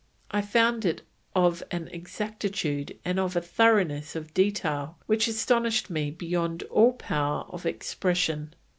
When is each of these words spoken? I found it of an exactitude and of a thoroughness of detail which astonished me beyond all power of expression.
I 0.31 0.41
found 0.41 0.83
it 0.83 1.03
of 1.35 1.61
an 1.69 1.87
exactitude 1.89 2.97
and 3.05 3.19
of 3.19 3.35
a 3.35 3.39
thoroughness 3.39 4.15
of 4.15 4.33
detail 4.33 4.97
which 5.05 5.27
astonished 5.27 5.91
me 5.91 6.09
beyond 6.09 6.63
all 6.71 6.93
power 6.93 7.45
of 7.49 7.67
expression. 7.67 8.55